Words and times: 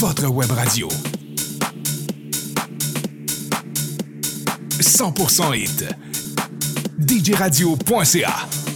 votre 0.00 0.28
web 0.28 0.50
radio. 0.52 0.88
100% 4.80 5.52
hit. 5.52 5.84
djradio.ca 6.96 8.69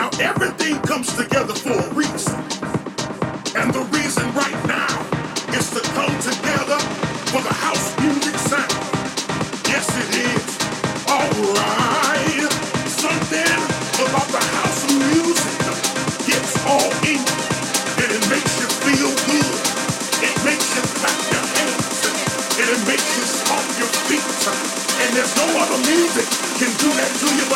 Now 0.00 0.08
everything 0.16 0.80
comes 0.80 1.12
together 1.12 1.52
for 1.52 1.76
a 1.76 1.88
reason. 1.92 2.40
And 3.52 3.68
the 3.68 3.84
reason 3.92 4.24
right 4.32 4.60
now 4.64 4.96
is 5.52 5.68
to 5.76 5.80
come 5.92 6.16
together 6.24 6.80
for 7.28 7.44
the 7.44 7.52
house 7.52 7.92
music 8.00 8.32
sound. 8.48 8.72
Yes, 9.68 9.84
it 9.92 10.24
is. 10.24 10.48
Alright. 11.04 12.48
Something 12.88 13.60
about 14.00 14.28
the 14.32 14.40
house 14.40 14.88
music 14.88 15.52
gets 16.24 16.56
all 16.64 16.88
in 17.04 17.20
you. 17.20 17.36
And 18.00 18.08
it 18.08 18.24
makes 18.32 18.56
you 18.56 18.68
feel 18.80 19.12
good. 19.28 19.52
It 20.24 20.36
makes 20.48 20.68
you 20.80 20.82
clap 20.96 21.20
your 21.28 21.44
hands. 21.60 22.00
And 22.56 22.68
it 22.72 22.82
makes 22.88 23.04
you 23.20 23.24
stomp 23.28 23.68
your 23.76 23.92
feet. 24.08 24.24
And 25.04 25.12
there's 25.12 25.36
no 25.36 25.44
other 25.60 25.80
music 25.84 26.24
can 26.56 26.72
do 26.80 26.88
that 26.88 27.12
to 27.20 27.28
you. 27.36 27.49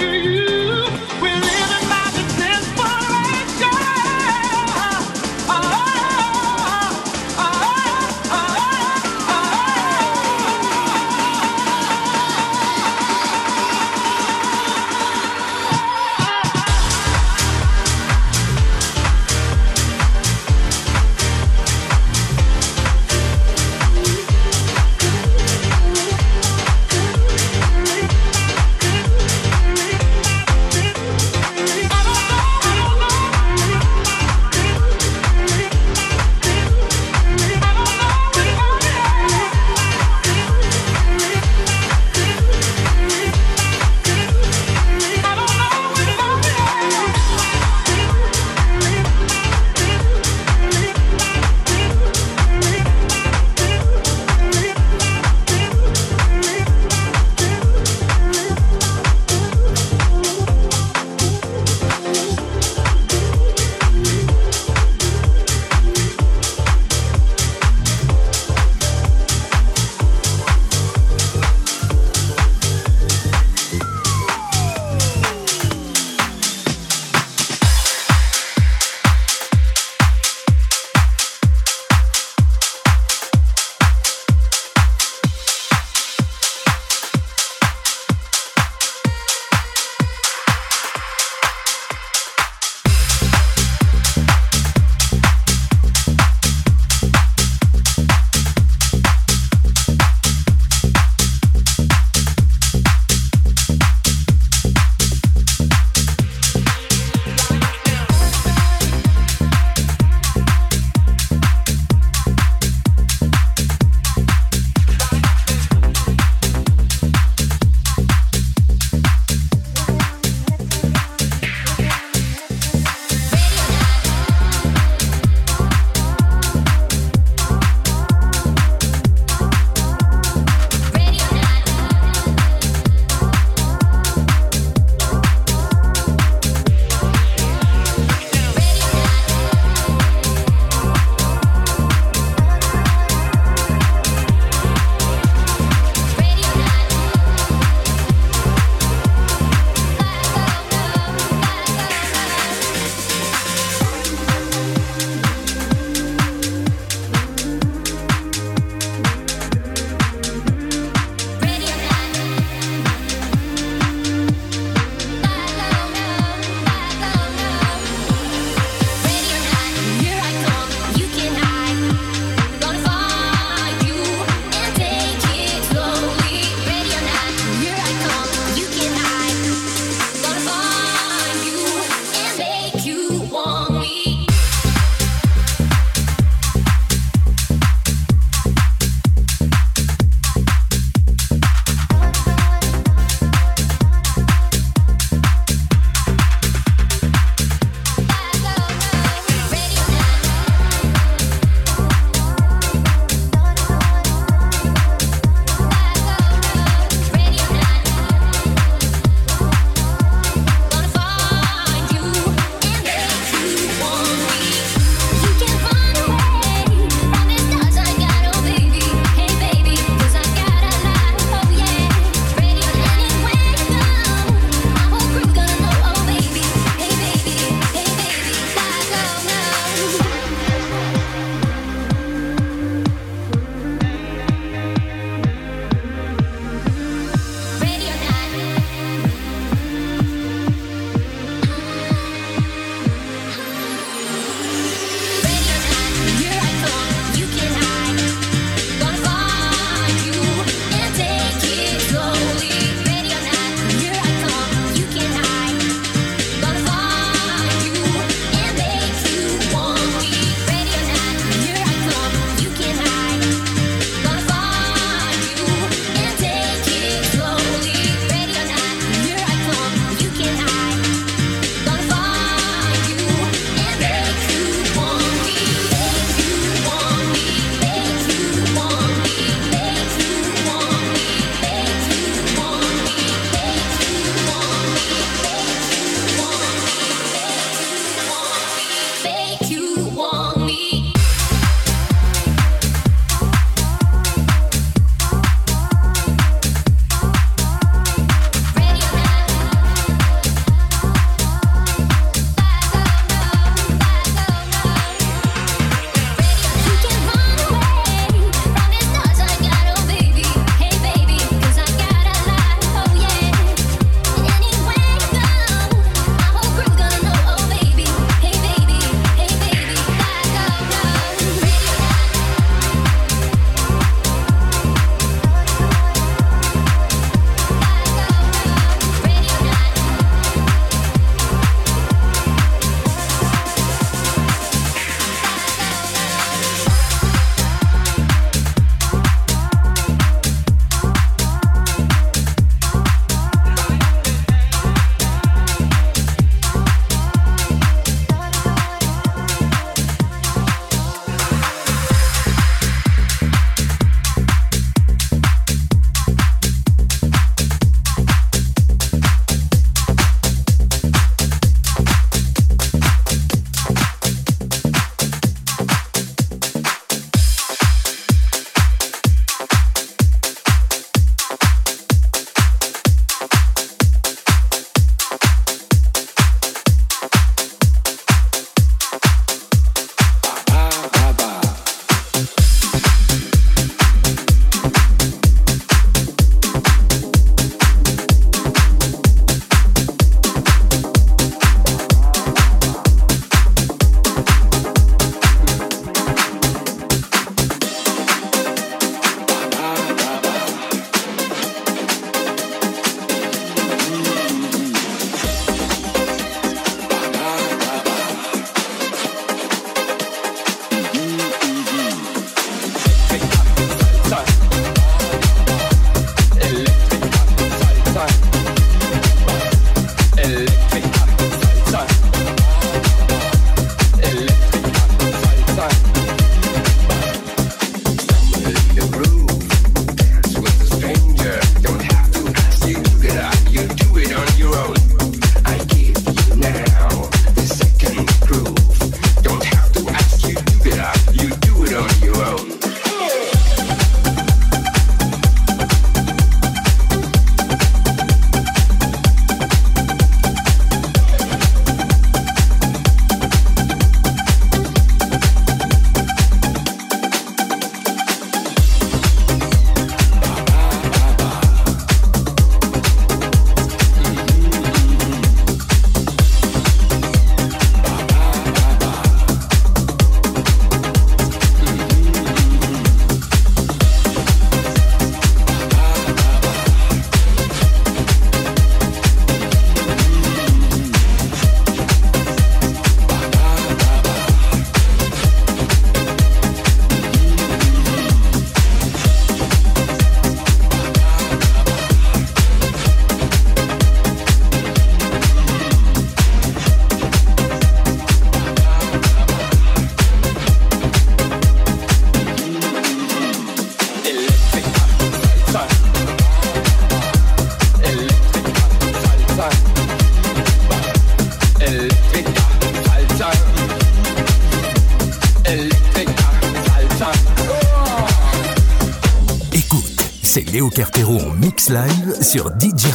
Thank 0.00 0.53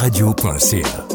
Radio 0.02 0.34
Parsia. 0.34 1.09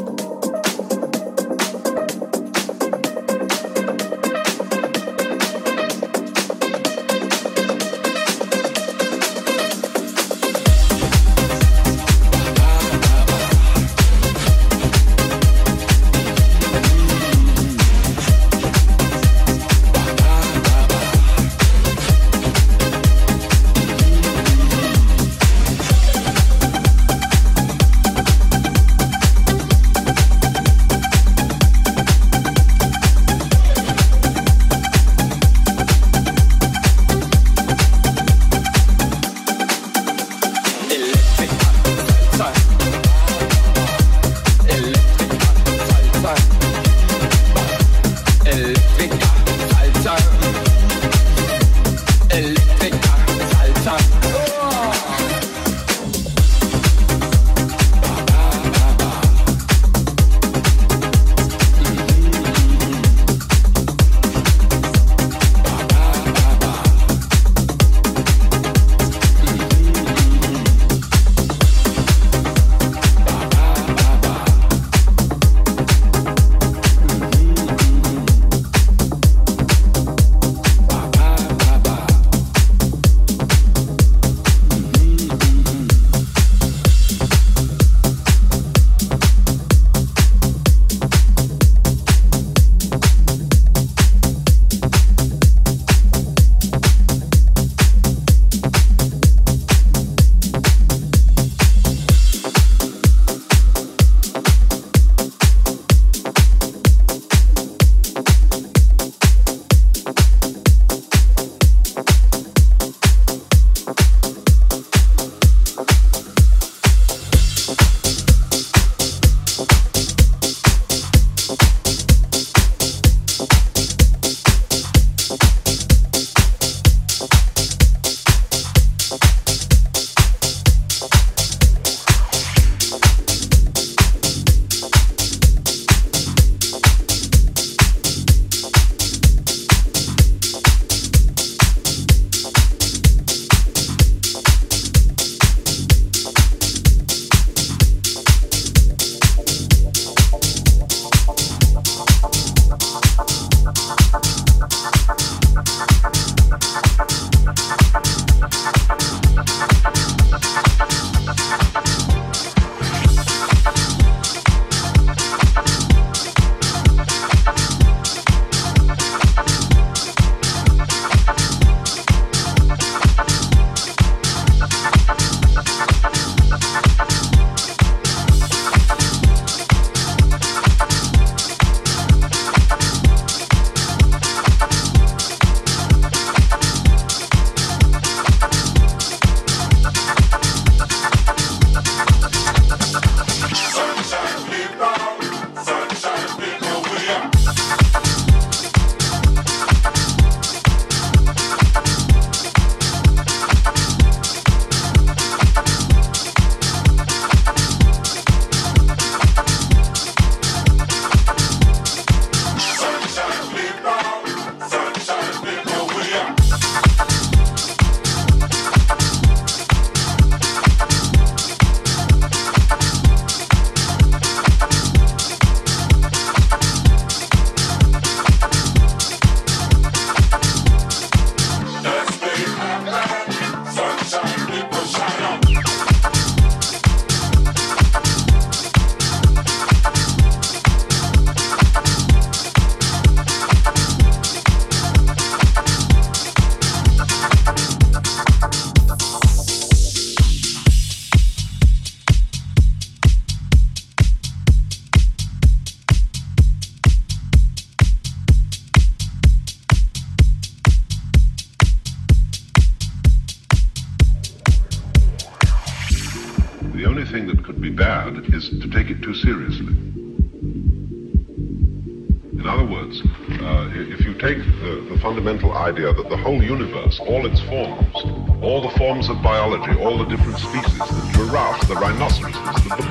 all 277.01 277.27
its 277.27 277.41
forms, 277.41 277.95
all 278.43 278.61
the 278.63 278.71
forms 278.79 279.09
of 279.09 279.23
biology, 279.23 279.79
all 279.81 279.99
the 279.99 280.05
different 280.05 280.39
species, 280.39 280.79
the 280.79 281.11
giraffe, 281.15 281.67
the 281.67 281.75
rhinoceroses, 281.75 282.65
the 282.65 282.84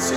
She 0.00 0.16